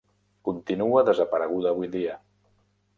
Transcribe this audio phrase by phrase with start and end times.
[0.49, 2.21] Continua desapareguda avui dia.